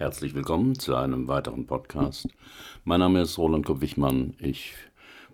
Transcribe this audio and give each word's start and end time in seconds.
Herzlich 0.00 0.34
willkommen 0.34 0.78
zu 0.78 0.96
einem 0.96 1.28
weiteren 1.28 1.66
Podcast. 1.66 2.26
Mein 2.84 3.00
Name 3.00 3.20
ist 3.20 3.36
Roland 3.36 3.66
Kopp-Wichmann. 3.66 4.32
Ich 4.38 4.72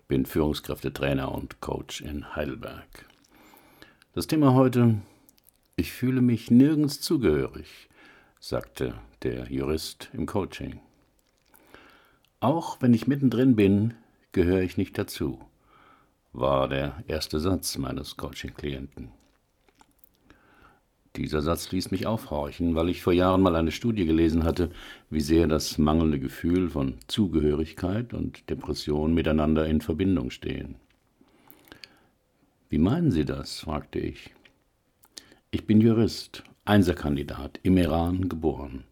bin 0.09 0.25
Führungskräftetrainer 0.25 1.31
und 1.31 1.61
Coach 1.61 2.01
in 2.01 2.35
Heidelberg. 2.35 3.05
Das 4.13 4.27
Thema 4.27 4.55
heute: 4.55 4.95
Ich 5.77 5.93
fühle 5.93 6.19
mich 6.19 6.51
nirgends 6.51 6.99
zugehörig, 6.99 7.87
sagte 8.41 8.95
der 9.23 9.49
Jurist 9.49 10.09
im 10.11 10.25
Coaching. 10.25 10.81
Auch 12.41 12.81
wenn 12.81 12.93
ich 12.93 13.07
mittendrin 13.07 13.55
bin, 13.55 13.93
gehöre 14.33 14.63
ich 14.63 14.75
nicht 14.75 14.97
dazu, 14.97 15.39
war 16.33 16.67
der 16.67 17.05
erste 17.07 17.39
Satz 17.39 17.77
meines 17.77 18.17
Coaching-Klienten. 18.17 19.13
Dieser 21.17 21.41
Satz 21.41 21.71
ließ 21.71 21.89
mich 21.89 22.05
aufhorchen, 22.05 22.75
weil 22.75 22.89
ich 22.89 23.01
vor 23.01 23.11
Jahren 23.11 23.41
mal 23.41 23.55
eine 23.55 23.71
Studie 23.71 24.05
gelesen 24.05 24.43
hatte, 24.43 24.69
wie 25.09 25.19
sehr 25.19 25.47
das 25.47 25.79
mangelnde 25.79 26.19
Gefühl 26.19 26.69
von 26.69 26.93
Zugehörigkeit 27.07 28.13
und 28.13 28.47
Depression 28.51 29.15
miteinander 29.15 29.65
in 29.65 29.81
Verbindung 29.81 30.29
stehen. 30.29 30.75
Wie 32.69 32.77
meinen 32.77 33.09
Sie 33.09 33.25
das? 33.25 33.61
fragte 33.61 33.97
ich. 33.97 34.29
Ich 35.49 35.65
bin 35.65 35.81
Jurist, 35.81 36.43
Einserkandidat, 36.65 37.59
im 37.63 37.77
Iran 37.77 38.29
geboren. 38.29 38.83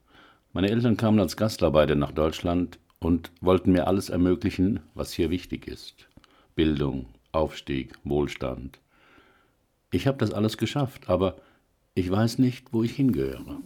Meine 0.52 0.72
Eltern 0.72 0.98
kamen 0.98 1.20
als 1.20 1.38
Gastarbeiter 1.38 1.94
nach 1.94 2.12
Deutschland 2.12 2.80
und 3.00 3.32
wollten 3.40 3.72
mir 3.72 3.86
alles 3.86 4.10
ermöglichen, 4.10 4.80
was 4.96 5.14
hier 5.14 5.30
wichtig 5.30 5.68
ist. 5.68 6.08
Bildung, 6.56 7.06
Aufstieg, 7.34 7.94
Wohlstand. 8.04 8.80
Ich 9.92 10.08
habe 10.08 10.18
das 10.18 10.34
alles 10.34 10.58
geschafft, 10.58 11.08
aber 11.08 11.36
ich 11.96 12.12
weiß 12.12 12.40
nicht, 12.40 12.74
wo 12.74 12.84
ich 12.84 12.92
hingehöre. 12.92 13.62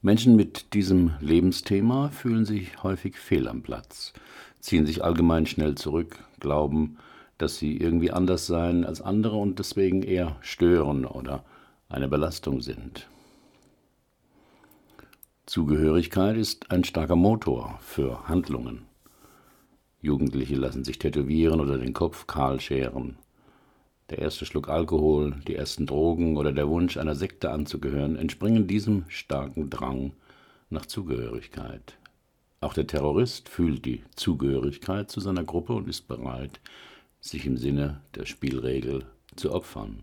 Menschen 0.00 0.34
mit 0.34 0.72
diesem 0.72 1.12
Lebensthema 1.20 2.08
fühlen 2.08 2.46
sich 2.46 2.82
häufig 2.82 3.18
fehl 3.18 3.46
am 3.46 3.62
Platz, 3.62 4.14
ziehen 4.60 4.86
sich 4.86 5.04
allgemein 5.04 5.44
schnell 5.44 5.74
zurück, 5.74 6.24
glauben, 6.40 6.96
dass 7.36 7.58
sie 7.58 7.76
irgendwie 7.76 8.10
anders 8.10 8.46
seien 8.46 8.86
als 8.86 9.02
andere 9.02 9.36
und 9.36 9.58
deswegen 9.58 10.02
eher 10.02 10.36
stören 10.40 11.04
oder 11.04 11.44
eine 11.90 12.08
Belastung 12.08 12.62
sind. 12.62 13.06
Zugehörigkeit 15.44 16.36
ist 16.36 16.70
ein 16.70 16.84
starker 16.84 17.16
Motor 17.16 17.78
für 17.82 18.26
Handlungen. 18.26 18.86
Jugendliche 20.00 20.54
lassen 20.54 20.84
sich 20.84 20.98
tätowieren 20.98 21.60
oder 21.60 21.76
den 21.76 21.92
Kopf 21.92 22.26
kahl 22.26 22.58
scheren 22.58 23.18
der 24.10 24.18
erste 24.18 24.44
Schluck 24.44 24.68
Alkohol, 24.68 25.36
die 25.46 25.54
ersten 25.54 25.86
Drogen 25.86 26.36
oder 26.36 26.52
der 26.52 26.68
Wunsch, 26.68 26.96
einer 26.96 27.14
Sekte 27.14 27.50
anzugehören, 27.50 28.16
entspringen 28.16 28.66
diesem 28.66 29.04
starken 29.08 29.70
Drang 29.70 30.12
nach 30.68 30.86
Zugehörigkeit. 30.86 31.96
Auch 32.60 32.74
der 32.74 32.86
Terrorist 32.86 33.48
fühlt 33.48 33.84
die 33.86 34.02
Zugehörigkeit 34.16 35.10
zu 35.10 35.20
seiner 35.20 35.44
Gruppe 35.44 35.72
und 35.72 35.88
ist 35.88 36.08
bereit, 36.08 36.60
sich 37.20 37.46
im 37.46 37.56
Sinne 37.56 38.00
der 38.14 38.26
Spielregel 38.26 39.06
zu 39.36 39.52
opfern. 39.52 40.02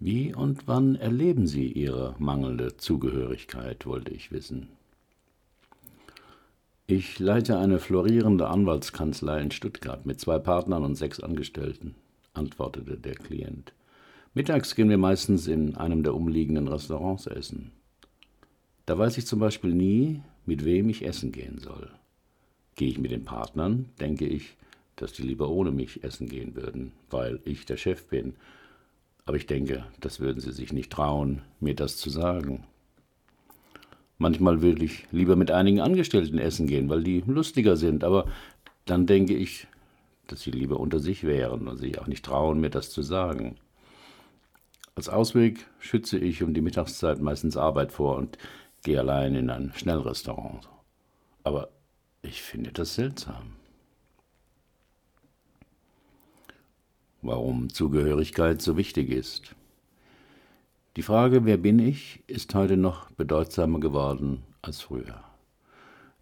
Wie 0.00 0.34
und 0.34 0.66
wann 0.66 0.96
erleben 0.96 1.46
Sie 1.46 1.68
Ihre 1.68 2.14
mangelnde 2.18 2.76
Zugehörigkeit, 2.76 3.86
wollte 3.86 4.12
ich 4.12 4.32
wissen. 4.32 4.68
Ich 6.86 7.18
leite 7.18 7.56
eine 7.58 7.78
florierende 7.78 8.48
Anwaltskanzlei 8.48 9.40
in 9.40 9.50
Stuttgart 9.50 10.04
mit 10.04 10.20
zwei 10.20 10.38
Partnern 10.38 10.84
und 10.84 10.96
sechs 10.96 11.18
Angestellten, 11.18 11.94
antwortete 12.34 12.98
der 12.98 13.14
Klient. 13.14 13.72
Mittags 14.34 14.74
gehen 14.74 14.90
wir 14.90 14.98
meistens 14.98 15.46
in 15.46 15.76
einem 15.76 16.02
der 16.02 16.14
umliegenden 16.14 16.68
Restaurants 16.68 17.26
essen. 17.26 17.72
Da 18.84 18.98
weiß 18.98 19.16
ich 19.16 19.26
zum 19.26 19.38
Beispiel 19.38 19.72
nie, 19.72 20.20
mit 20.44 20.66
wem 20.66 20.90
ich 20.90 21.06
essen 21.06 21.32
gehen 21.32 21.58
soll. 21.58 21.90
Gehe 22.76 22.90
ich 22.90 22.98
mit 22.98 23.12
den 23.12 23.24
Partnern, 23.24 23.86
denke 23.98 24.26
ich, 24.26 24.58
dass 24.96 25.14
die 25.14 25.22
lieber 25.22 25.48
ohne 25.48 25.70
mich 25.70 26.04
essen 26.04 26.28
gehen 26.28 26.54
würden, 26.54 26.92
weil 27.08 27.40
ich 27.46 27.64
der 27.64 27.78
Chef 27.78 28.08
bin. 28.08 28.34
Aber 29.24 29.38
ich 29.38 29.46
denke, 29.46 29.86
das 30.00 30.20
würden 30.20 30.40
sie 30.40 30.52
sich 30.52 30.70
nicht 30.74 30.92
trauen, 30.92 31.40
mir 31.60 31.74
das 31.74 31.96
zu 31.96 32.10
sagen. 32.10 32.66
Manchmal 34.24 34.62
will 34.62 34.82
ich 34.82 35.06
lieber 35.12 35.36
mit 35.36 35.50
einigen 35.50 35.80
Angestellten 35.80 36.38
essen 36.38 36.66
gehen, 36.66 36.88
weil 36.88 37.02
die 37.02 37.22
lustiger 37.26 37.76
sind, 37.76 38.04
aber 38.04 38.24
dann 38.86 39.04
denke 39.04 39.34
ich, 39.34 39.66
dass 40.28 40.40
sie 40.40 40.50
lieber 40.50 40.80
unter 40.80 40.98
sich 40.98 41.24
wären 41.24 41.68
und 41.68 41.76
sich 41.76 41.98
auch 41.98 42.06
nicht 42.06 42.24
trauen, 42.24 42.58
mir 42.58 42.70
das 42.70 42.88
zu 42.88 43.02
sagen. 43.02 43.56
Als 44.94 45.10
Ausweg 45.10 45.66
schütze 45.78 46.16
ich 46.16 46.42
um 46.42 46.54
die 46.54 46.62
Mittagszeit 46.62 47.20
meistens 47.20 47.58
Arbeit 47.58 47.92
vor 47.92 48.16
und 48.16 48.38
gehe 48.82 48.98
allein 48.98 49.34
in 49.34 49.50
ein 49.50 49.74
Schnellrestaurant. 49.74 50.70
Aber 51.42 51.68
ich 52.22 52.40
finde 52.40 52.72
das 52.72 52.94
seltsam. 52.94 53.56
Warum 57.20 57.68
Zugehörigkeit 57.68 58.62
so 58.62 58.78
wichtig 58.78 59.10
ist. 59.10 59.54
Die 60.96 61.02
Frage, 61.02 61.44
wer 61.44 61.56
bin 61.56 61.80
ich, 61.80 62.22
ist 62.28 62.54
heute 62.54 62.76
noch 62.76 63.10
bedeutsamer 63.10 63.80
geworden 63.80 64.44
als 64.62 64.80
früher. 64.80 65.24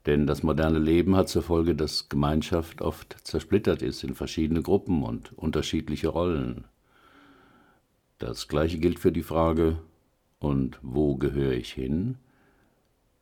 Denn 0.06 0.26
das 0.26 0.42
moderne 0.42 0.78
Leben 0.78 1.14
hat 1.14 1.28
zur 1.28 1.42
Folge, 1.42 1.74
dass 1.74 2.08
Gemeinschaft 2.08 2.80
oft 2.80 3.18
zersplittert 3.22 3.82
ist 3.82 4.02
in 4.02 4.14
verschiedene 4.14 4.62
Gruppen 4.62 5.02
und 5.02 5.36
unterschiedliche 5.36 6.08
Rollen. 6.08 6.64
Das 8.18 8.48
gleiche 8.48 8.78
gilt 8.78 8.98
für 8.98 9.12
die 9.12 9.22
Frage, 9.22 9.76
und 10.38 10.78
wo 10.80 11.16
gehöre 11.16 11.52
ich 11.52 11.70
hin? 11.72 12.16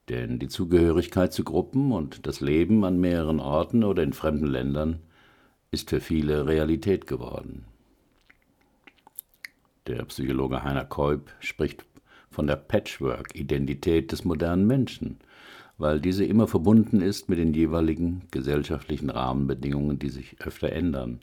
Denn 0.08 0.38
die 0.38 0.48
Zugehörigkeit 0.48 1.32
zu 1.32 1.42
Gruppen 1.42 1.90
und 1.90 2.28
das 2.28 2.40
Leben 2.40 2.84
an 2.84 3.00
mehreren 3.00 3.40
Orten 3.40 3.82
oder 3.82 4.04
in 4.04 4.12
fremden 4.12 4.46
Ländern 4.46 5.00
ist 5.72 5.90
für 5.90 6.00
viele 6.00 6.46
Realität 6.46 7.08
geworden. 7.08 7.64
Der 9.90 10.04
Psychologe 10.04 10.62
Heiner 10.62 10.84
Keup 10.84 11.32
spricht 11.40 11.84
von 12.30 12.46
der 12.46 12.54
Patchwork-Identität 12.54 14.12
des 14.12 14.24
modernen 14.24 14.64
Menschen, 14.64 15.18
weil 15.78 15.98
diese 15.98 16.24
immer 16.24 16.46
verbunden 16.46 17.00
ist 17.00 17.28
mit 17.28 17.40
den 17.40 17.52
jeweiligen 17.54 18.22
gesellschaftlichen 18.30 19.10
Rahmenbedingungen, 19.10 19.98
die 19.98 20.10
sich 20.10 20.40
öfter 20.42 20.70
ändern. 20.70 21.22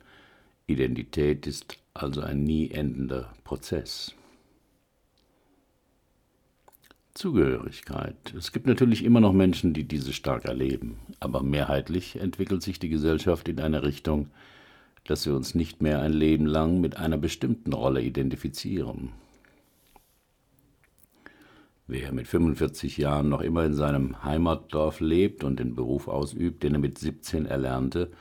Identität 0.65 1.47
ist 1.47 1.77
also 1.93 2.19
ein 2.19 2.43
nie 2.43 2.69
endender 2.69 3.31
Prozess. 3.45 4.13
Zugehörigkeit. 7.13 8.33
Es 8.37 8.51
gibt 8.51 8.67
natürlich 8.67 9.05
immer 9.05 9.21
noch 9.21 9.31
Menschen, 9.31 9.73
die 9.73 9.85
diese 9.85 10.11
stark 10.11 10.43
erleben, 10.43 10.97
aber 11.21 11.41
mehrheitlich 11.41 12.19
entwickelt 12.19 12.63
sich 12.63 12.79
die 12.79 12.89
Gesellschaft 12.89 13.47
in 13.47 13.61
eine 13.61 13.83
Richtung, 13.83 14.29
dass 15.09 15.25
wir 15.25 15.35
uns 15.35 15.55
nicht 15.55 15.81
mehr 15.81 16.01
ein 16.01 16.13
Leben 16.13 16.45
lang 16.45 16.79
mit 16.79 16.97
einer 16.97 17.17
bestimmten 17.17 17.73
Rolle 17.73 18.01
identifizieren. 18.01 19.09
Wer 21.87 22.11
mit 22.11 22.27
45 22.27 22.97
Jahren 22.97 23.29
noch 23.29 23.41
immer 23.41 23.63
in 23.63 23.73
seinem 23.73 24.23
Heimatdorf 24.23 24.99
lebt 24.99 25.45
und 25.45 25.59
den 25.59 25.73
Beruf 25.73 26.09
ausübt, 26.09 26.63
den 26.63 26.73
er 26.73 26.79
mit 26.79 26.97
17 26.97 27.45
erlernte, 27.45 28.11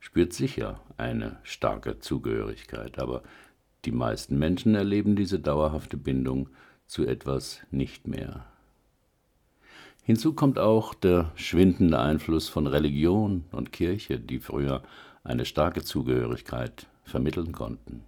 spürt 0.00 0.32
sicher 0.32 0.80
eine 0.96 1.38
starke 1.44 2.00
Zugehörigkeit, 2.00 2.98
aber 2.98 3.22
die 3.84 3.92
meisten 3.92 4.36
Menschen 4.36 4.74
erleben 4.74 5.14
diese 5.14 5.38
dauerhafte 5.38 5.96
Bindung 5.96 6.48
zu 6.86 7.06
etwas 7.06 7.60
nicht 7.70 8.08
mehr. 8.08 8.46
Hinzu 10.04 10.32
kommt 10.32 10.58
auch 10.58 10.94
der 10.94 11.30
schwindende 11.36 12.00
Einfluss 12.00 12.48
von 12.48 12.66
Religion 12.66 13.44
und 13.52 13.72
Kirche, 13.72 14.18
die 14.18 14.40
früher 14.40 14.82
eine 15.24 15.44
starke 15.44 15.82
Zugehörigkeit 15.82 16.86
vermitteln 17.04 17.52
konnten. 17.52 18.04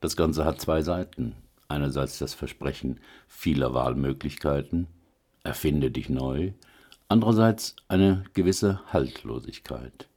Das 0.00 0.16
Ganze 0.16 0.44
hat 0.44 0.60
zwei 0.60 0.82
Seiten. 0.82 1.34
Einerseits 1.68 2.18
das 2.18 2.34
Versprechen 2.34 3.00
vieler 3.26 3.72
Wahlmöglichkeiten, 3.72 4.86
erfinde 5.42 5.90
dich 5.90 6.08
neu, 6.08 6.52
andererseits 7.08 7.74
eine 7.88 8.24
gewisse 8.34 8.80
Haltlosigkeit. 8.92 10.08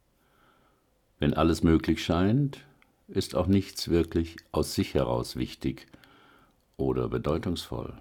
Wenn 1.20 1.34
alles 1.34 1.64
möglich 1.64 2.04
scheint, 2.04 2.60
ist 3.08 3.34
auch 3.36 3.48
nichts 3.48 3.88
wirklich 3.90 4.36
aus 4.52 4.76
sich 4.76 4.94
heraus 4.94 5.36
wichtig 5.36 5.88
oder 6.76 7.08
bedeutungsvoll. 7.08 7.98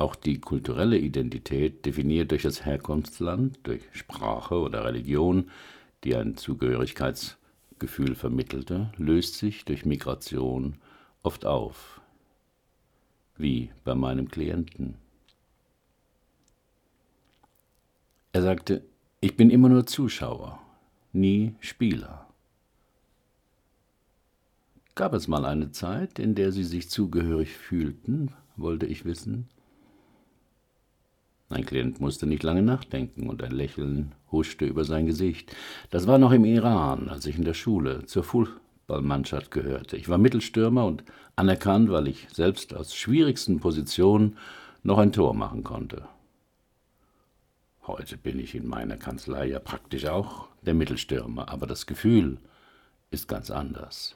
Auch 0.00 0.14
die 0.14 0.40
kulturelle 0.40 0.96
Identität, 0.96 1.84
definiert 1.84 2.30
durch 2.30 2.40
das 2.40 2.64
Herkunftsland, 2.64 3.58
durch 3.64 3.82
Sprache 3.92 4.54
oder 4.54 4.82
Religion, 4.82 5.50
die 6.04 6.16
ein 6.16 6.38
Zugehörigkeitsgefühl 6.38 8.14
vermittelte, 8.14 8.90
löst 8.96 9.34
sich 9.34 9.66
durch 9.66 9.84
Migration 9.84 10.76
oft 11.22 11.44
auf, 11.44 12.00
wie 13.36 13.72
bei 13.84 13.94
meinem 13.94 14.30
Klienten. 14.30 14.94
Er 18.32 18.40
sagte, 18.40 18.82
ich 19.20 19.36
bin 19.36 19.50
immer 19.50 19.68
nur 19.68 19.84
Zuschauer, 19.84 20.62
nie 21.12 21.56
Spieler. 21.60 22.26
Gab 24.94 25.12
es 25.12 25.28
mal 25.28 25.44
eine 25.44 25.72
Zeit, 25.72 26.18
in 26.18 26.34
der 26.34 26.52
Sie 26.52 26.64
sich 26.64 26.88
zugehörig 26.88 27.52
fühlten, 27.52 28.32
wollte 28.56 28.86
ich 28.86 29.04
wissen. 29.04 29.50
Mein 31.50 31.66
Klient 31.66 32.00
musste 32.00 32.26
nicht 32.26 32.44
lange 32.44 32.62
nachdenken 32.62 33.28
und 33.28 33.42
ein 33.42 33.50
Lächeln 33.50 34.12
huschte 34.30 34.64
über 34.64 34.84
sein 34.84 35.06
Gesicht. 35.06 35.54
Das 35.90 36.06
war 36.06 36.16
noch 36.16 36.30
im 36.30 36.44
Iran, 36.44 37.08
als 37.08 37.26
ich 37.26 37.36
in 37.36 37.44
der 37.44 37.54
Schule 37.54 38.06
zur 38.06 38.22
Fußballmannschaft 38.22 39.50
gehörte. 39.50 39.96
Ich 39.96 40.08
war 40.08 40.16
Mittelstürmer 40.16 40.86
und 40.86 41.02
anerkannt, 41.34 41.90
weil 41.90 42.06
ich 42.06 42.28
selbst 42.32 42.72
aus 42.72 42.94
schwierigsten 42.94 43.58
Positionen 43.58 44.36
noch 44.84 44.98
ein 44.98 45.12
Tor 45.12 45.34
machen 45.34 45.64
konnte. 45.64 46.06
Heute 47.84 48.16
bin 48.16 48.38
ich 48.38 48.54
in 48.54 48.68
meiner 48.68 48.96
Kanzlei 48.96 49.48
ja 49.48 49.58
praktisch 49.58 50.06
auch 50.06 50.46
der 50.62 50.74
Mittelstürmer, 50.74 51.48
aber 51.48 51.66
das 51.66 51.86
Gefühl 51.86 52.38
ist 53.10 53.26
ganz 53.26 53.50
anders. 53.50 54.14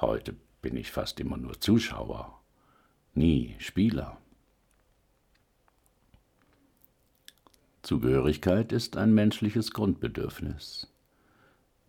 Heute 0.00 0.36
bin 0.60 0.76
ich 0.76 0.92
fast 0.92 1.18
immer 1.18 1.36
nur 1.36 1.60
Zuschauer, 1.60 2.40
nie 3.14 3.56
Spieler. 3.58 4.21
Zugehörigkeit 7.82 8.70
ist 8.70 8.96
ein 8.96 9.12
menschliches 9.12 9.72
Grundbedürfnis. 9.72 10.86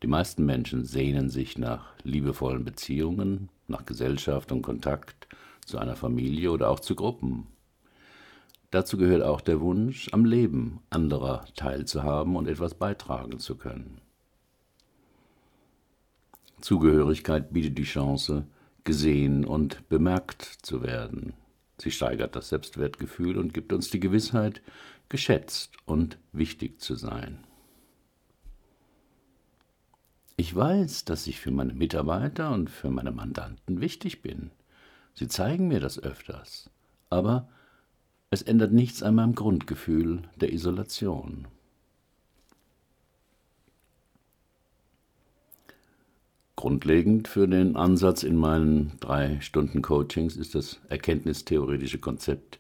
Die 0.02 0.08
meisten 0.08 0.44
Menschen 0.44 0.86
sehnen 0.86 1.30
sich 1.30 1.60
nach 1.60 1.94
liebevollen 2.02 2.66
Beziehungen, 2.66 3.50
nach 3.68 3.86
Gesellschaft 3.86 4.52
und 4.52 4.64
Kontakt 4.64 5.28
zu 5.68 5.78
einer 5.78 5.96
Familie 5.96 6.52
oder 6.52 6.72
auch 6.72 6.80
zu 6.80 6.96
Gruppen. 6.96 7.46
Dazu 8.72 8.98
gehört 8.98 9.22
auch 9.22 9.40
der 9.40 9.62
Wunsch, 9.62 10.10
am 10.12 10.26
Leben 10.26 10.80
anderer 10.90 11.46
teilzuhaben 11.56 12.38
und 12.38 12.48
etwas 12.48 12.74
beitragen 12.74 13.38
zu 13.38 13.56
können. 13.56 14.02
Zugehörigkeit 16.60 17.54
bietet 17.54 17.78
die 17.78 17.84
Chance, 17.84 18.48
gesehen 18.84 19.46
und 19.46 19.88
bemerkt 19.90 20.42
zu 20.42 20.82
werden. 20.82 21.34
Sie 21.78 21.92
steigert 21.92 22.36
das 22.36 22.50
Selbstwertgefühl 22.50 23.38
und 23.38 23.54
gibt 23.54 23.74
uns 23.74 23.90
die 23.92 24.00
Gewissheit, 24.00 24.62
geschätzt 25.14 25.78
und 25.86 26.18
wichtig 26.32 26.82
zu 26.82 26.96
sein. 26.96 27.38
Ich 30.38 30.56
weiß, 30.56 31.06
dass 31.06 31.28
ich 31.28 31.40
für 31.40 31.52
meine 31.52 31.76
Mitarbeiter 31.76 32.52
und 32.52 32.72
für 32.72 32.90
meine 32.90 33.12
Mandanten 33.12 33.80
wichtig 33.80 34.24
bin. 34.24 34.50
Sie 35.14 35.28
zeigen 35.28 35.68
mir 35.68 35.80
das 35.80 36.00
öfters. 36.00 36.72
Aber 37.12 37.48
es 38.32 38.42
ändert 38.42 38.74
nichts 38.74 39.04
an 39.04 39.14
meinem 39.14 39.36
Grundgefühl 39.36 40.24
der 40.42 40.52
Isolation. 40.52 41.48
Grundlegend 46.56 47.28
für 47.28 47.48
den 47.48 47.76
Ansatz 47.76 48.24
in 48.24 48.36
meinen 48.36 48.94
drei 49.00 49.40
Stunden 49.42 49.84
Coachings 49.84 50.38
ist 50.38 50.56
das 50.56 50.82
erkenntnistheoretische 50.90 52.00
Konzept 52.00 52.60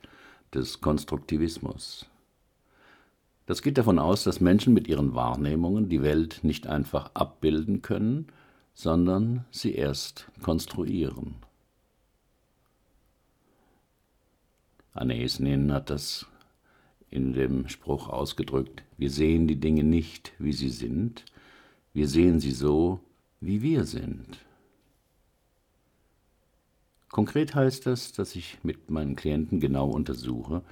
des 0.53 0.81
Konstruktivismus. 0.81 2.05
Das 3.45 3.61
geht 3.61 3.77
davon 3.77 3.99
aus, 3.99 4.23
dass 4.23 4.39
Menschen 4.39 4.73
mit 4.73 4.87
ihren 4.87 5.15
Wahrnehmungen 5.15 5.89
die 5.89 6.01
Welt 6.01 6.39
nicht 6.43 6.67
einfach 6.67 7.11
abbilden 7.13 7.81
können, 7.81 8.27
sondern 8.73 9.45
sie 9.51 9.75
erst 9.75 10.31
konstruieren. 10.41 11.35
Anne 14.93 15.21
Esnin 15.21 15.73
hat 15.73 15.89
das 15.89 16.27
in 17.09 17.33
dem 17.33 17.67
Spruch 17.67 18.09
ausgedrückt, 18.09 18.83
wir 18.97 19.09
sehen 19.09 19.47
die 19.47 19.59
Dinge 19.59 19.83
nicht, 19.83 20.33
wie 20.39 20.53
sie 20.53 20.69
sind, 20.69 21.25
wir 21.93 22.07
sehen 22.07 22.39
sie 22.39 22.51
so, 22.51 22.99
wie 23.39 23.61
wir 23.61 23.85
sind. 23.85 24.39
Konkret 27.09 27.53
heißt 27.53 27.85
das, 27.85 28.13
dass 28.13 28.35
ich 28.35 28.57
mit 28.63 28.89
meinen 28.89 29.15
Klienten 29.15 29.59
genau 29.59 29.89
untersuche, 29.89 30.63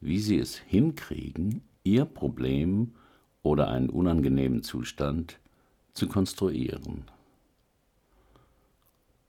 wie 0.00 0.18
sie 0.18 0.38
es 0.38 0.56
hinkriegen, 0.56 1.62
ihr 1.84 2.04
Problem 2.04 2.94
oder 3.42 3.68
einen 3.68 3.90
unangenehmen 3.90 4.62
Zustand 4.62 5.38
zu 5.94 6.08
konstruieren. 6.08 7.04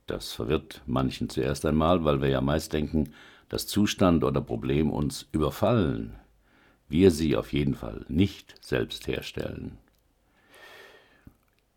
Das 0.08 0.34
verwirrt 0.34 0.82
manchen 0.86 1.30
zuerst 1.30 1.66
einmal, 1.66 2.04
weil 2.04 2.22
wir 2.22 2.30
ja 2.30 2.42
meist 2.42 2.74
denken, 2.74 3.14
dass 3.50 3.68
Zustand 3.68 4.24
oder 4.24 4.42
Problem 4.42 4.90
uns 4.92 5.28
überfallen, 5.32 6.16
wir 6.90 7.12
sie 7.12 7.36
auf 7.36 7.54
jeden 7.54 7.76
Fall 7.76 8.06
nicht 8.08 8.56
selbst 8.66 9.08
herstellen. 9.08 9.78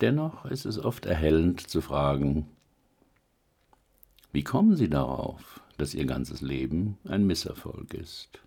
Dennoch 0.00 0.44
ist 0.44 0.66
es 0.66 0.78
oft 0.78 1.06
erhellend 1.06 1.60
zu 1.68 1.80
fragen, 1.80 2.48
wie 4.32 4.44
kommen 4.44 4.76
Sie 4.76 4.90
darauf, 4.90 5.62
dass 5.78 5.94
Ihr 5.94 6.04
ganzes 6.04 6.42
Leben 6.42 6.98
ein 7.08 7.26
Misserfolg 7.26 7.94
ist? 7.94 8.45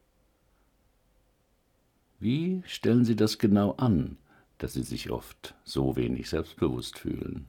Wie 2.19 2.63
stellen 2.65 3.05
Sie 3.05 3.15
das 3.15 3.37
genau 3.37 3.71
an, 3.73 4.17
dass 4.57 4.73
Sie 4.73 4.83
sich 4.83 5.09
oft 5.09 5.55
so 5.63 5.95
wenig 5.95 6.29
selbstbewusst 6.29 6.99
fühlen? 6.99 7.47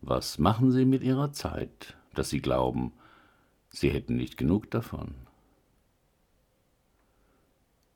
Was 0.00 0.38
machen 0.38 0.70
Sie 0.72 0.84
mit 0.84 1.02
Ihrer 1.02 1.32
Zeit, 1.32 1.96
dass 2.18 2.30
sie 2.30 2.40
glauben, 2.40 2.92
sie 3.70 3.90
hätten 3.90 4.16
nicht 4.16 4.36
genug 4.36 4.70
davon. 4.72 5.14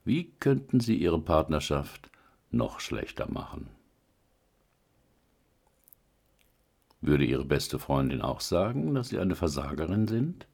Wie 0.04 0.30
könnten 0.38 0.78
sie 0.78 0.96
ihre 0.96 1.20
Partnerschaft 1.20 2.10
noch 2.50 2.78
schlechter 2.78 3.30
machen? 3.30 3.68
Würde 7.00 7.24
ihre 7.24 7.44
beste 7.44 7.80
Freundin 7.80 8.22
auch 8.22 8.40
sagen, 8.40 8.94
dass 8.94 9.08
sie 9.08 9.18
eine 9.18 9.34
Versagerin 9.34 10.06
sind? 10.06 10.46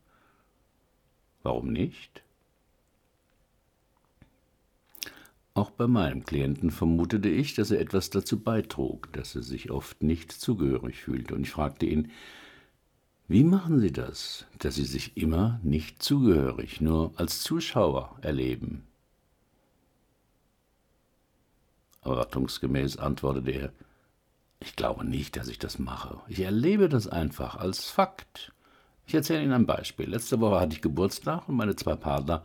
Warum 1.43 1.71
nicht? 1.71 2.23
Auch 5.59 5.73
bei 5.73 5.89
meinem 5.89 6.25
Klienten 6.25 6.71
vermutete 6.71 7.29
ich, 7.29 7.55
dass 7.55 7.73
er 7.73 7.81
etwas 7.81 8.11
dazu 8.11 8.39
beitrug, 8.39 9.13
dass 9.13 9.35
er 9.35 9.43
sich 9.43 9.73
oft 9.73 10.05
nicht 10.05 10.31
zugehörig 10.31 11.01
fühlte, 11.01 11.35
und 11.35 11.43
ich 11.43 11.51
fragte 11.51 11.85
ihn, 11.85 12.13
wie 13.27 13.43
machen 13.43 13.81
Sie 13.81 13.91
das, 13.91 14.47
dass 14.61 14.77
Sie 14.77 14.85
sich 14.85 15.17
immer 15.17 15.59
nicht 15.65 16.01
zugehörig, 16.01 16.81
nur 16.81 17.13
als 17.17 17.43
Zuschauer 17.43 18.17
erleben? 18.21 18.87
Erwartungsgemäß 22.03 22.97
antwortete 22.97 23.51
er, 23.51 23.73
ich 24.61 24.77
glaube 24.77 25.05
nicht, 25.05 25.37
dass 25.37 25.49
ich 25.49 25.59
das 25.59 25.81
mache. 25.81 26.21
Ich 26.29 26.39
erlebe 26.39 26.89
das 26.89 27.09
einfach 27.09 27.57
als 27.57 27.91
Fakt. 27.91 28.53
Ich 29.07 29.15
erzähle 29.15 29.43
Ihnen 29.43 29.55
ein 29.55 29.67
Beispiel. 29.67 30.09
Letzte 30.09 30.39
Woche 30.39 30.61
hatte 30.61 30.77
ich 30.77 30.83
Geburtstag 30.83 31.49
und 31.49 31.57
meine 31.57 31.75
zwei 31.75 31.97
Partner 31.97 32.45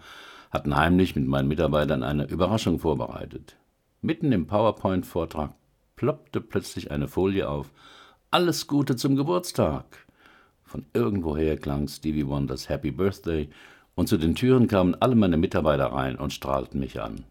hatten 0.53 0.75
heimlich 0.75 1.15
mit 1.15 1.27
meinen 1.27 1.47
Mitarbeitern 1.47 2.03
eine 2.03 2.25
Überraschung 2.25 2.77
vorbereitet. 2.77 3.57
Mitten 4.01 4.31
im 4.31 4.45
PowerPoint-Vortrag 4.45 5.55
ploppte 5.95 6.41
plötzlich 6.41 6.91
eine 6.91 7.07
Folie 7.07 7.49
auf. 7.49 7.71
Alles 8.29 8.67
Gute 8.67 8.95
zum 8.95 9.15
Geburtstag. 9.15 10.05
Von 10.63 10.85
irgendwoher 10.93 11.57
klang 11.57 11.87
Stevie 11.87 12.27
Wonders 12.27 12.69
Happy 12.69 12.91
Birthday, 12.91 13.49
und 13.95 14.07
zu 14.09 14.17
den 14.17 14.35
Türen 14.35 14.67
kamen 14.67 14.95
alle 14.95 15.15
meine 15.15 15.37
Mitarbeiter 15.37 15.87
rein 15.87 16.17
und 16.17 16.33
strahlten 16.33 16.79
mich 16.79 17.01
an. 17.01 17.25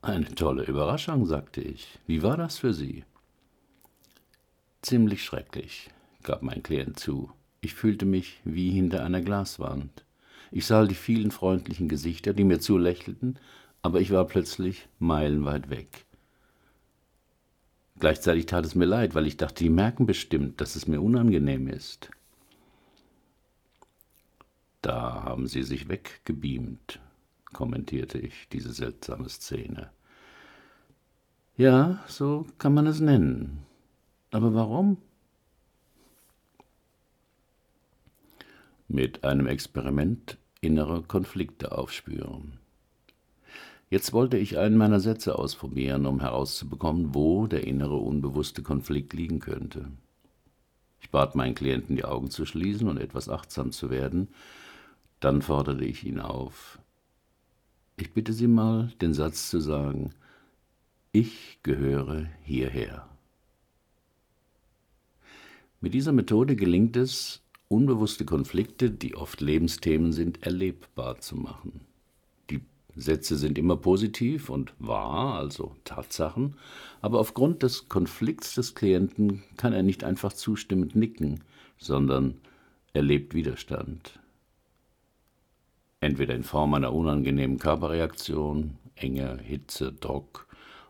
Eine 0.00 0.34
tolle 0.34 0.64
Überraschung, 0.64 1.26
sagte 1.26 1.60
ich. 1.60 1.98
Wie 2.06 2.22
war 2.22 2.36
das 2.36 2.58
für 2.58 2.72
Sie? 2.72 3.04
Ziemlich 4.80 5.24
schrecklich, 5.24 5.90
gab 6.22 6.42
mein 6.42 6.62
Klient 6.62 6.98
zu. 6.98 7.30
Ich 7.60 7.74
fühlte 7.74 8.06
mich 8.06 8.40
wie 8.44 8.70
hinter 8.70 9.04
einer 9.04 9.20
Glaswand. 9.20 10.04
Ich 10.50 10.66
sah 10.66 10.86
die 10.86 10.94
vielen 10.94 11.30
freundlichen 11.30 11.88
Gesichter, 11.88 12.32
die 12.32 12.44
mir 12.44 12.60
zulächelten, 12.60 13.38
aber 13.82 14.00
ich 14.00 14.10
war 14.10 14.26
plötzlich 14.26 14.88
meilenweit 14.98 15.70
weg. 15.70 16.04
Gleichzeitig 17.98 18.46
tat 18.46 18.64
es 18.64 18.74
mir 18.74 18.84
leid, 18.84 19.14
weil 19.14 19.26
ich 19.26 19.36
dachte, 19.36 19.64
die 19.64 19.70
merken 19.70 20.06
bestimmt, 20.06 20.60
dass 20.60 20.76
es 20.76 20.86
mir 20.86 21.00
unangenehm 21.00 21.68
ist. 21.68 22.10
Da 24.82 25.24
haben 25.24 25.48
sie 25.48 25.64
sich 25.64 25.88
weggebeamt, 25.88 27.00
kommentierte 27.52 28.18
ich 28.18 28.48
diese 28.52 28.72
seltsame 28.72 29.28
Szene. 29.28 29.90
Ja, 31.56 32.04
so 32.06 32.46
kann 32.58 32.74
man 32.74 32.86
es 32.86 33.00
nennen. 33.00 33.64
Aber 34.30 34.54
warum? 34.54 34.98
Mit 38.90 39.22
einem 39.22 39.46
Experiment 39.46 40.38
innere 40.62 41.02
Konflikte 41.02 41.76
aufspüren. 41.76 42.58
Jetzt 43.90 44.14
wollte 44.14 44.38
ich 44.38 44.56
einen 44.56 44.78
meiner 44.78 44.98
Sätze 44.98 45.38
ausprobieren, 45.38 46.06
um 46.06 46.20
herauszubekommen, 46.20 47.14
wo 47.14 47.46
der 47.46 47.66
innere 47.66 47.96
unbewusste 47.96 48.62
Konflikt 48.62 49.12
liegen 49.12 49.40
könnte. 49.40 49.90
Ich 51.00 51.10
bat 51.10 51.34
meinen 51.34 51.54
Klienten, 51.54 51.96
die 51.96 52.04
Augen 52.06 52.30
zu 52.30 52.46
schließen 52.46 52.88
und 52.88 52.96
etwas 52.96 53.28
achtsam 53.28 53.72
zu 53.72 53.90
werden. 53.90 54.28
Dann 55.20 55.42
forderte 55.42 55.84
ich 55.84 56.04
ihn 56.04 56.18
auf. 56.18 56.78
Ich 57.96 58.14
bitte 58.14 58.32
Sie 58.32 58.46
mal, 58.46 58.92
den 59.02 59.12
Satz 59.12 59.50
zu 59.50 59.60
sagen, 59.60 60.14
ich 61.12 61.58
gehöre 61.62 62.26
hierher. 62.42 63.06
Mit 65.80 65.92
dieser 65.92 66.12
Methode 66.12 66.56
gelingt 66.56 66.96
es, 66.96 67.42
unbewusste 67.68 68.24
Konflikte, 68.24 68.90
die 68.90 69.14
oft 69.14 69.40
Lebensthemen 69.40 70.12
sind, 70.12 70.42
erlebbar 70.42 71.20
zu 71.20 71.36
machen. 71.36 71.82
Die 72.50 72.62
Sätze 72.96 73.36
sind 73.36 73.58
immer 73.58 73.76
positiv 73.76 74.48
und 74.48 74.72
wahr, 74.78 75.34
also 75.34 75.76
Tatsachen, 75.84 76.54
aber 77.02 77.20
aufgrund 77.20 77.62
des 77.62 77.88
Konflikts 77.88 78.54
des 78.54 78.74
Klienten 78.74 79.42
kann 79.56 79.72
er 79.72 79.82
nicht 79.82 80.02
einfach 80.02 80.32
zustimmend 80.32 80.96
nicken, 80.96 81.40
sondern 81.78 82.38
erlebt 82.94 83.34
Widerstand. 83.34 84.18
Entweder 86.00 86.34
in 86.34 86.44
Form 86.44 86.74
einer 86.74 86.92
unangenehmen 86.92 87.58
Körperreaktion, 87.58 88.78
Enge, 88.94 89.38
Hitze, 89.42 89.92
Druck 89.92 90.46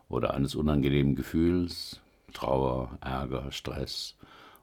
oder 0.08 0.35
eines 0.35 0.54
unangenehmen 0.54 1.16
Gefühls, 1.16 2.00
Trauer, 2.35 2.99
Ärger, 3.00 3.50
Stress 3.50 4.18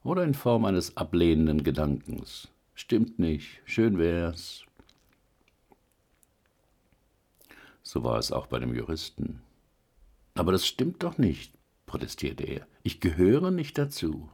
oder 0.06 0.24
in 0.24 0.36
Form 0.36 0.66
eines 0.66 0.96
ablehnenden 0.96 1.64
Gedankens. 1.64 2.48
Stimmt 2.76 3.20
nicht, 3.20 3.62
schön 3.66 3.98
wär's. 3.98 4.64
So 7.82 8.04
war 8.04 8.20
es 8.20 8.32
auch 8.32 8.48
bei 8.48 8.60
dem 8.60 8.74
Juristen. 8.74 9.42
Aber 10.36 10.52
das 10.52 10.68
stimmt 10.68 11.04
doch 11.04 11.18
nicht, 11.18 11.54
protestierte 11.88 12.44
er. 12.44 12.68
Ich 12.84 13.00
gehöre 13.00 13.52
nicht 13.52 13.78
dazu. 13.78 14.30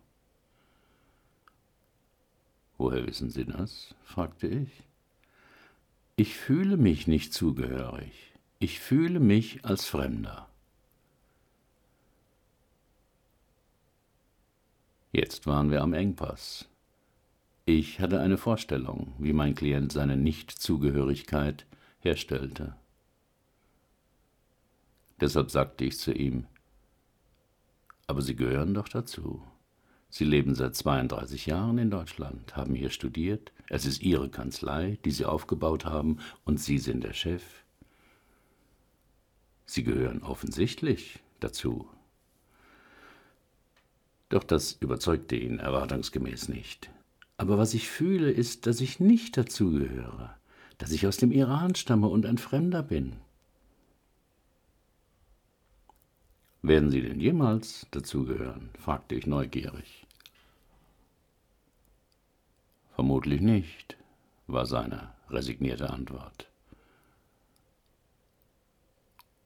Woher 2.78 3.08
wissen 3.08 3.30
Sie 3.30 3.46
das? 3.46 3.96
fragte 4.04 4.48
ich. 4.48 4.84
Ich 6.18 6.36
fühle 6.36 6.76
mich 6.76 7.08
nicht 7.08 7.34
zugehörig. 7.34 8.34
Ich 8.60 8.80
fühle 8.80 9.20
mich 9.20 9.64
als 9.64 9.86
Fremder. 9.86 10.51
Jetzt 15.12 15.46
waren 15.46 15.72
wir 15.72 15.82
am 15.82 15.94
Engpass. 15.94 16.70
Ich 17.66 18.00
hatte 18.00 18.22
eine 18.22 18.38
Vorstellung, 18.38 19.14
wie 19.18 19.34
mein 19.34 19.56
Klient 19.56 19.92
seine 19.92 20.16
Nichtzugehörigkeit 20.16 21.66
herstellte. 22.00 22.76
Deshalb 25.20 25.52
sagte 25.52 25.84
ich 25.84 26.00
zu 26.00 26.14
ihm, 26.14 26.48
aber 28.08 28.22
Sie 28.22 28.36
gehören 28.36 28.74
doch 28.74 28.88
dazu. 28.88 29.42
Sie 30.10 30.26
leben 30.26 30.56
seit 30.56 30.76
32 30.76 31.46
Jahren 31.46 31.78
in 31.78 31.92
Deutschland, 31.92 32.56
haben 32.56 32.74
hier 32.74 32.90
studiert, 32.90 33.52
es 33.70 33.86
ist 33.86 34.02
Ihre 34.02 34.30
Kanzlei, 34.30 34.98
die 35.06 35.12
Sie 35.12 35.26
aufgebaut 35.26 35.86
haben, 35.86 36.20
und 36.44 36.60
Sie 36.60 36.78
sind 36.78 37.04
der 37.04 37.14
Chef. 37.14 37.44
Sie 39.66 39.84
gehören 39.84 40.24
offensichtlich 40.24 41.20
dazu. 41.40 41.88
Doch 44.32 44.46
das 44.46 44.78
überzeugte 44.80 45.36
ihn 45.36 45.60
erwartungsgemäß 45.60 46.48
nicht. 46.48 46.90
Aber 47.36 47.58
was 47.58 47.74
ich 47.74 47.90
fühle, 47.90 48.32
ist, 48.32 48.66
dass 48.66 48.80
ich 48.80 49.02
nicht 49.02 49.36
dazugehöre, 49.36 50.34
dass 50.78 50.92
ich 50.92 51.06
aus 51.06 51.18
dem 51.18 51.34
Iran 51.34 51.76
stamme 51.76 52.08
und 52.08 52.26
ein 52.26 52.38
Fremder 52.38 52.82
bin. 52.82 53.18
Werden 56.62 56.92
Sie 56.92 57.02
denn 57.02 57.20
jemals 57.20 57.88
dazugehören? 57.92 58.70
fragte 58.80 59.16
ich 59.16 59.28
neugierig. 59.28 60.08
Vermutlich 62.96 63.42
nicht, 63.42 63.98
war 64.48 64.66
seine 64.66 65.10
resignierte 65.30 65.90
Antwort. 65.90 66.48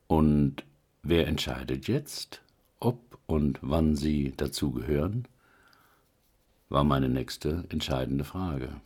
Und 0.07 0.63
wer 1.01 1.25
entscheidet 1.25 1.87
jetzt? 1.87 2.44
Ob 2.79 3.19
und 3.27 3.59
wann 3.61 3.95
sie 3.95 4.33
dazugehören, 4.35 5.27
war 6.69 6.83
meine 6.83 7.09
nächste 7.09 7.63
entscheidende 7.69 8.23
Frage. 8.23 8.81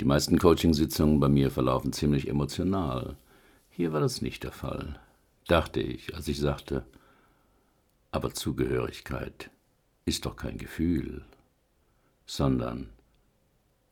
Die 0.00 0.04
meisten 0.04 0.38
Coachingsitzungen 0.38 1.20
bei 1.20 1.28
mir 1.28 1.50
verlaufen 1.50 1.92
ziemlich 1.92 2.28
emotional. 2.28 3.16
Hier 3.70 3.92
war 3.92 4.00
das 4.00 4.20
nicht 4.20 4.42
der 4.42 4.52
Fall, 4.52 4.98
dachte 5.46 5.80
ich, 5.80 6.14
als 6.14 6.26
ich 6.28 6.40
sagte, 6.40 6.84
aber 8.10 8.34
Zugehörigkeit 8.34 9.50
ist 10.04 10.26
doch 10.26 10.36
kein 10.36 10.58
Gefühl, 10.58 11.24
sondern 12.26 12.88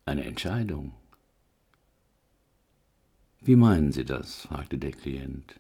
eine 0.05 0.25
Entscheidung. 0.25 0.93
Wie 3.43 3.57
meinen 3.57 3.91
Sie 3.91 4.05
das? 4.05 4.43
fragte 4.43 4.77
der 4.77 4.93
Klient. 4.93 5.59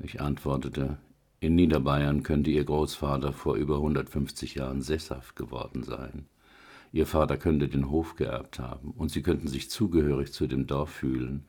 Ich 0.00 0.20
antwortete, 0.22 0.96
in 1.40 1.54
Niederbayern 1.54 2.22
könnte 2.22 2.50
Ihr 2.50 2.64
Großvater 2.64 3.34
vor 3.34 3.56
über 3.56 3.76
150 3.76 4.54
Jahren 4.54 4.80
sesshaft 4.80 5.36
geworden 5.36 5.82
sein. 5.82 6.24
Ihr 6.90 7.06
Vater 7.06 7.36
könnte 7.36 7.68
den 7.68 7.90
Hof 7.90 8.16
geerbt 8.16 8.58
haben, 8.58 8.92
und 8.92 9.10
Sie 9.10 9.20
könnten 9.20 9.48
sich 9.48 9.68
zugehörig 9.68 10.32
zu 10.32 10.46
dem 10.46 10.66
Dorf 10.66 10.88
fühlen, 10.88 11.44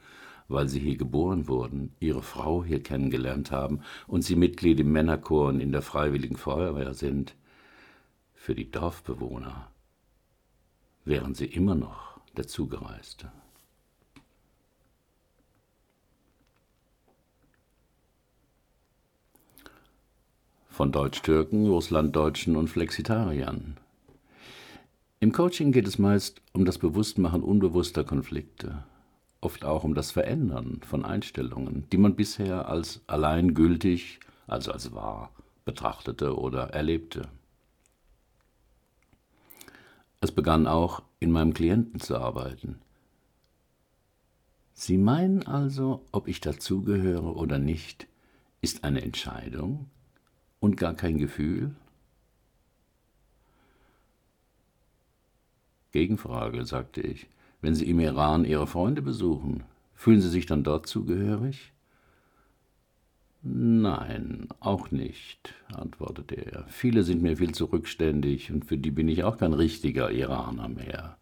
weil 0.49 0.67
Sie 0.67 0.79
hier 0.79 0.97
geboren 0.97 1.47
wurden, 1.47 1.95
Ihre 2.01 2.23
Frau 2.23 2.65
hier 2.65 2.83
kennengelernt 2.83 3.51
haben 3.51 3.79
und 4.05 4.23
Sie 4.23 4.35
Mitglied 4.35 4.81
im 4.81 4.91
Männerchor 4.91 5.47
und 5.47 5.61
in 5.61 5.71
der 5.71 5.81
Freiwilligen 5.81 6.35
Feuerwehr 6.35 6.93
sind. 6.93 7.35
Für 8.33 8.53
die 8.53 8.69
Dorfbewohner 8.69 9.71
wären 11.05 11.35
Sie 11.35 11.45
immer 11.45 11.75
noch 11.75 12.19
der 12.35 12.47
Zugereiste. 12.47 13.31
Von 20.77 20.91
Deutsch-Türken, 20.91 21.65
Russlanddeutschen 21.65 22.55
und 22.55 22.67
Flexitariern. 22.67 23.77
Im 25.19 25.31
Coaching 25.31 25.71
geht 25.71 25.87
es 25.87 25.97
meist 25.97 26.39
um 26.53 26.65
das 26.65 26.77
Bewusstmachen 26.77 27.41
unbewusster 27.41 28.03
Konflikte, 28.03 28.83
oft 29.41 29.65
auch 29.65 29.83
um 29.83 29.95
das 29.95 30.11
Verändern 30.11 30.81
von 30.85 31.03
Einstellungen, 31.03 31.87
die 31.91 31.97
man 31.97 32.15
bisher 32.15 32.69
als 32.69 33.01
alleingültig, 33.07 34.19
also 34.45 34.71
als 34.71 34.93
wahr, 34.93 35.31
betrachtete 35.65 36.37
oder 36.37 36.69
erlebte. 36.69 37.27
Es 40.21 40.31
begann 40.31 40.67
auch, 40.67 41.01
in 41.19 41.31
meinem 41.31 41.55
Klienten 41.55 41.99
zu 41.99 42.17
arbeiten. 42.19 42.77
Sie 44.73 44.99
meinen 44.99 45.41
also, 45.47 46.05
ob 46.11 46.27
ich 46.27 46.39
dazugehöre 46.39 47.35
oder 47.35 47.57
nicht, 47.57 48.05
ist 48.61 48.83
eine 48.83 49.01
Entscheidung, 49.01 49.87
und 50.59 50.77
gar 50.77 50.93
kein 50.93 51.17
Gefühl? 51.17 51.75
Gegenfrage, 55.91 56.65
sagte 56.65 57.01
ich. 57.01 57.27
Wenn 57.61 57.73
Sie 57.73 57.89
im 57.89 57.99
Iran 57.99 58.45
Ihre 58.45 58.67
Freunde 58.67 59.01
besuchen, 59.01 59.63
fühlen 59.95 60.21
Sie 60.21 60.29
sich 60.29 60.45
dann 60.45 60.63
dort 60.63 60.87
zugehörig? 60.87 61.71
Nein, 63.41 64.47
auch 64.59 64.91
nicht, 64.91 65.53
antwortete 65.73 66.35
er. 66.35 66.67
Viele 66.67 67.03
sind 67.03 67.21
mir 67.21 67.37
viel 67.37 67.53
zu 67.53 67.65
rückständig 67.65 68.51
und 68.51 68.65
für 68.65 68.77
die 68.77 68.91
bin 68.91 69.07
ich 69.07 69.23
auch 69.23 69.37
kein 69.37 69.53
richtiger 69.53 70.11
Iraner 70.11 70.67
mehr. 70.67 71.17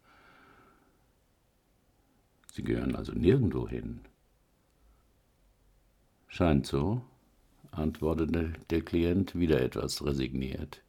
Sie 2.51 2.63
gehören 2.63 2.96
also 2.96 3.12
nirgendwo 3.12 3.68
hin. 3.68 4.00
Scheint 6.27 6.65
so, 6.65 7.01
antwortete 7.77 8.53
der 8.70 8.82
Klient 8.82 9.36
wieder 9.36 9.62
etwas 9.62 10.03
resigniert. 10.05 10.82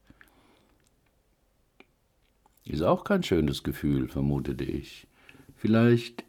Ist 2.65 2.81
auch 2.81 3.03
kein 3.03 3.23
schönes 3.23 3.63
Gefühl, 3.63 4.09
vermutete 4.09 4.65
ich. 4.65 5.07
Vielleicht 5.55 6.25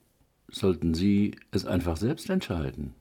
sollten 0.48 0.94
Sie 0.94 1.36
es 1.50 1.66
einfach 1.66 1.96
selbst 1.96 2.30
entscheiden. 2.30 2.94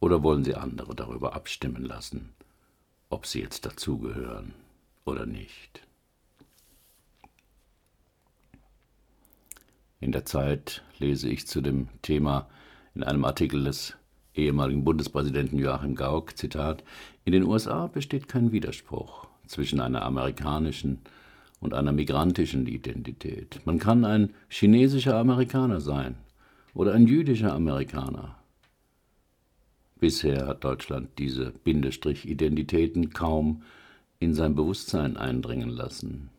Oder 0.00 0.22
wollen 0.22 0.42
Sie 0.42 0.54
andere 0.54 0.94
darüber 0.94 1.34
abstimmen 1.34 1.84
lassen, 1.84 2.30
ob 3.10 3.26
sie 3.26 3.40
jetzt 3.40 3.66
dazugehören 3.66 4.54
oder 5.04 5.26
nicht? 5.26 5.86
In 10.00 10.12
der 10.12 10.24
Zeit 10.24 10.82
lese 10.98 11.28
ich 11.28 11.46
zu 11.46 11.60
dem 11.60 11.88
Thema 12.00 12.48
in 12.94 13.04
einem 13.04 13.26
Artikel 13.26 13.64
des 13.64 13.96
ehemaligen 14.34 14.84
Bundespräsidenten 14.84 15.58
Joachim 15.58 15.94
Gauck, 15.94 16.36
Zitat, 16.36 16.84
in 17.24 17.32
den 17.32 17.44
USA 17.44 17.86
besteht 17.86 18.28
kein 18.28 18.52
Widerspruch 18.52 19.26
zwischen 19.46 19.80
einer 19.80 20.02
amerikanischen 20.02 21.00
und 21.60 21.74
einer 21.74 21.92
migrantischen 21.92 22.66
Identität. 22.66 23.60
Man 23.64 23.78
kann 23.78 24.04
ein 24.04 24.30
chinesischer 24.48 25.16
Amerikaner 25.16 25.80
sein 25.80 26.16
oder 26.74 26.94
ein 26.94 27.06
jüdischer 27.06 27.52
Amerikaner. 27.52 28.36
Bisher 29.98 30.46
hat 30.46 30.64
Deutschland 30.64 31.10
diese 31.18 31.52
Bindestrich-Identitäten 31.64 33.10
kaum 33.10 33.62
in 34.18 34.34
sein 34.34 34.54
Bewusstsein 34.54 35.18
eindringen 35.18 35.68
lassen. 35.68 36.30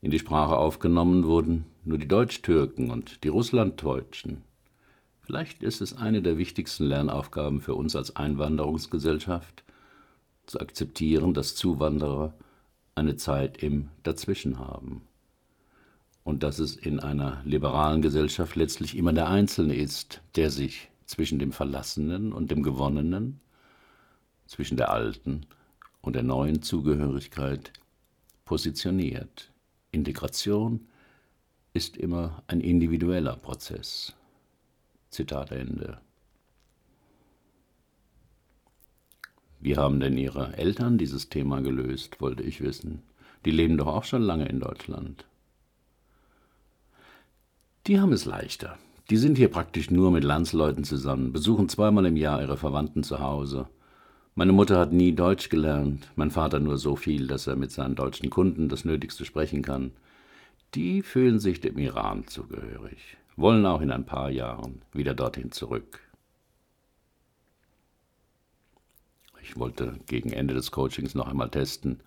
In 0.00 0.10
die 0.10 0.18
Sprache 0.20 0.56
aufgenommen 0.56 1.24
wurden 1.24 1.64
nur 1.84 1.98
die 1.98 2.08
Deutsch-Türken 2.08 2.90
und 2.90 3.24
die 3.24 3.28
Russlanddeutschen 3.28 4.42
Vielleicht 5.22 5.62
ist 5.62 5.80
es 5.80 5.96
eine 5.96 6.20
der 6.20 6.36
wichtigsten 6.36 6.84
Lernaufgaben 6.84 7.60
für 7.60 7.74
uns 7.74 7.94
als 7.94 8.16
Einwanderungsgesellschaft, 8.16 9.62
zu 10.46 10.60
akzeptieren, 10.60 11.34
dass 11.34 11.54
Zuwanderer 11.54 12.34
eine 12.96 13.16
Zeit 13.16 13.62
im 13.62 13.88
Dazwischen 14.02 14.58
haben 14.58 15.02
und 16.24 16.42
dass 16.42 16.58
es 16.58 16.76
in 16.76 17.00
einer 17.00 17.40
liberalen 17.44 18.02
Gesellschaft 18.02 18.56
letztlich 18.56 18.96
immer 18.96 19.12
der 19.12 19.28
Einzelne 19.28 19.74
ist, 19.74 20.20
der 20.34 20.50
sich 20.50 20.90
zwischen 21.06 21.38
dem 21.38 21.52
Verlassenen 21.52 22.32
und 22.32 22.50
dem 22.50 22.62
Gewonnenen, 22.62 23.40
zwischen 24.46 24.76
der 24.76 24.90
alten 24.90 25.46
und 26.00 26.14
der 26.14 26.22
neuen 26.22 26.62
Zugehörigkeit 26.62 27.72
positioniert. 28.44 29.50
Integration 29.92 30.88
ist 31.72 31.96
immer 31.96 32.42
ein 32.48 32.60
individueller 32.60 33.36
Prozess. 33.36 34.14
Zitat 35.12 35.52
Ende. 35.52 35.98
Wie 39.60 39.76
haben 39.76 40.00
denn 40.00 40.16
Ihre 40.16 40.56
Eltern 40.56 40.96
dieses 40.96 41.28
Thema 41.28 41.60
gelöst, 41.60 42.22
wollte 42.22 42.42
ich 42.42 42.62
wissen. 42.62 43.02
Die 43.44 43.50
leben 43.50 43.76
doch 43.76 43.88
auch 43.88 44.04
schon 44.04 44.22
lange 44.22 44.48
in 44.48 44.58
Deutschland. 44.58 45.26
Die 47.86 48.00
haben 48.00 48.14
es 48.14 48.24
leichter. 48.24 48.78
Die 49.10 49.18
sind 49.18 49.36
hier 49.36 49.48
praktisch 49.48 49.90
nur 49.90 50.10
mit 50.10 50.24
Landsleuten 50.24 50.82
zusammen, 50.82 51.30
besuchen 51.30 51.68
zweimal 51.68 52.06
im 52.06 52.16
Jahr 52.16 52.40
ihre 52.40 52.56
Verwandten 52.56 53.02
zu 53.02 53.18
Hause. 53.18 53.68
Meine 54.34 54.52
Mutter 54.52 54.78
hat 54.78 54.94
nie 54.94 55.14
Deutsch 55.14 55.50
gelernt, 55.50 56.10
mein 56.16 56.30
Vater 56.30 56.58
nur 56.58 56.78
so 56.78 56.96
viel, 56.96 57.26
dass 57.26 57.46
er 57.46 57.56
mit 57.56 57.70
seinen 57.70 57.96
deutschen 57.96 58.30
Kunden 58.30 58.70
das 58.70 58.86
Nötigste 58.86 59.26
sprechen 59.26 59.60
kann. 59.60 59.92
Die 60.74 61.02
fühlen 61.02 61.38
sich 61.38 61.60
dem 61.60 61.76
Iran 61.76 62.26
zugehörig 62.28 63.18
wollen 63.42 63.66
auch 63.66 63.80
in 63.80 63.90
ein 63.90 64.06
paar 64.06 64.30
Jahren 64.30 64.82
wieder 64.92 65.14
dorthin 65.14 65.50
zurück. 65.50 66.00
Ich 69.42 69.58
wollte 69.58 69.98
gegen 70.06 70.32
Ende 70.32 70.54
des 70.54 70.70
Coachings 70.70 71.14
noch 71.14 71.26
einmal 71.26 71.50
testen, 71.50 72.00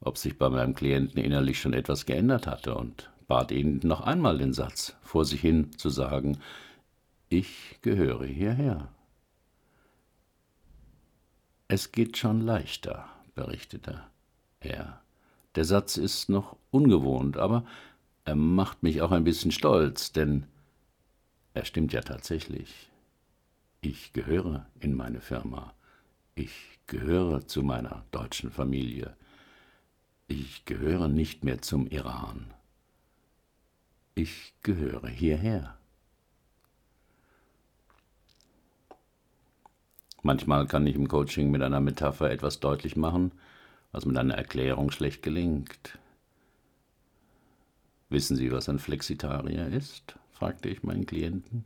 ob 0.00 0.18
sich 0.18 0.38
bei 0.38 0.48
meinem 0.50 0.74
Klienten 0.74 1.18
innerlich 1.18 1.58
schon 1.58 1.72
etwas 1.72 2.06
geändert 2.06 2.46
hatte 2.46 2.74
und 2.74 3.10
bat 3.26 3.50
ihn 3.50 3.80
noch 3.82 4.02
einmal 4.02 4.38
den 4.38 4.52
Satz 4.52 4.94
vor 5.02 5.24
sich 5.24 5.40
hin 5.40 5.72
zu 5.76 5.88
sagen, 5.88 6.38
ich 7.30 7.78
gehöre 7.82 8.26
hierher. 8.26 8.88
Es 11.66 11.92
geht 11.92 12.16
schon 12.16 12.42
leichter, 12.42 13.08
berichtete 13.34 14.02
er. 14.60 15.00
Der 15.54 15.64
Satz 15.64 15.96
ist 15.96 16.28
noch 16.28 16.56
ungewohnt, 16.70 17.38
aber 17.38 17.64
er 18.24 18.36
macht 18.36 18.82
mich 18.82 19.00
auch 19.00 19.10
ein 19.10 19.24
bisschen 19.24 19.50
stolz, 19.50 20.12
denn 20.12 20.46
er 21.58 21.64
stimmt 21.64 21.92
ja 21.92 22.02
tatsächlich. 22.02 22.88
Ich 23.80 24.12
gehöre 24.12 24.66
in 24.78 24.94
meine 24.94 25.20
Firma. 25.20 25.74
Ich 26.36 26.78
gehöre 26.86 27.48
zu 27.48 27.64
meiner 27.64 28.04
deutschen 28.12 28.52
Familie. 28.52 29.16
Ich 30.28 30.64
gehöre 30.66 31.08
nicht 31.08 31.42
mehr 31.42 31.60
zum 31.60 31.88
Iran. 31.88 32.54
Ich 34.14 34.54
gehöre 34.62 35.08
hierher. 35.08 35.76
Manchmal 40.22 40.68
kann 40.68 40.86
ich 40.86 40.94
im 40.94 41.08
Coaching 41.08 41.50
mit 41.50 41.62
einer 41.62 41.80
Metapher 41.80 42.30
etwas 42.30 42.60
deutlich 42.60 42.94
machen, 42.94 43.32
was 43.90 44.04
mit 44.04 44.16
einer 44.16 44.34
Erklärung 44.34 44.92
schlecht 44.92 45.22
gelingt. 45.24 45.98
Wissen 48.10 48.36
Sie, 48.36 48.52
was 48.52 48.68
ein 48.68 48.78
Flexitarier 48.78 49.66
ist? 49.66 50.16
Fragte 50.38 50.68
ich 50.68 50.84
meinen 50.84 51.04
Klienten. 51.04 51.64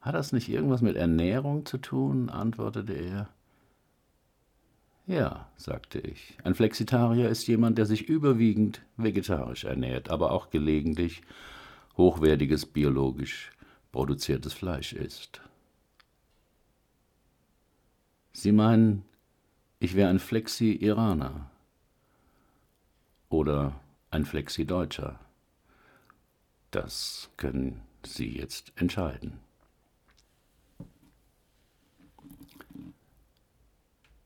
Hat 0.00 0.14
das 0.14 0.32
nicht 0.32 0.48
irgendwas 0.48 0.80
mit 0.80 0.94
Ernährung 0.96 1.66
zu 1.66 1.78
tun? 1.78 2.30
antwortete 2.30 2.92
er. 2.92 3.28
Ja, 5.08 5.48
sagte 5.56 5.98
ich. 5.98 6.38
Ein 6.44 6.54
Flexitarier 6.54 7.28
ist 7.28 7.48
jemand, 7.48 7.78
der 7.78 7.86
sich 7.86 8.08
überwiegend 8.08 8.82
vegetarisch 8.96 9.64
ernährt, 9.64 10.08
aber 10.08 10.30
auch 10.30 10.50
gelegentlich 10.50 11.22
hochwertiges 11.96 12.64
biologisch 12.64 13.50
produziertes 13.90 14.52
Fleisch 14.52 14.92
isst. 14.92 15.40
Sie 18.32 18.52
meinen, 18.52 19.04
ich 19.80 19.96
wäre 19.96 20.10
ein 20.10 20.20
Flexi-Iraner 20.20 21.50
oder 23.28 23.80
ein 24.12 24.24
Flexi-Deutscher. 24.24 25.18
Das 26.70 27.30
können 27.36 27.82
Sie 28.04 28.36
jetzt 28.36 28.72
entscheiden. 28.76 29.40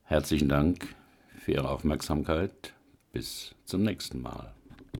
Herzlichen 0.03 0.49
Dank 0.49 0.95
für 1.39 1.53
Ihre 1.53 1.69
Aufmerksamkeit. 1.69 2.73
Bis 3.11 3.55
zum 3.65 3.81
nächsten 3.81 4.21
Mal. 4.21 4.53